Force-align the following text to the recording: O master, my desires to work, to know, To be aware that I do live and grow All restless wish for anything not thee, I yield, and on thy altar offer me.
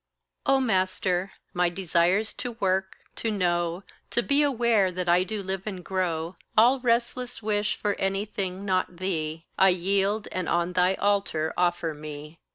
O 0.47 0.59
master, 0.59 1.33
my 1.53 1.69
desires 1.69 2.33
to 2.33 2.53
work, 2.53 2.97
to 3.17 3.29
know, 3.29 3.83
To 4.09 4.23
be 4.23 4.41
aware 4.41 4.91
that 4.91 5.07
I 5.07 5.23
do 5.23 5.43
live 5.43 5.61
and 5.67 5.85
grow 5.85 6.37
All 6.57 6.79
restless 6.79 7.43
wish 7.43 7.75
for 7.75 7.93
anything 7.99 8.65
not 8.65 8.97
thee, 8.97 9.45
I 9.59 9.69
yield, 9.69 10.27
and 10.31 10.49
on 10.49 10.73
thy 10.73 10.95
altar 10.95 11.53
offer 11.55 11.93
me. 11.93 12.39